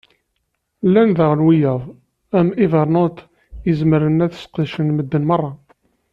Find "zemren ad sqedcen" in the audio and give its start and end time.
3.79-4.87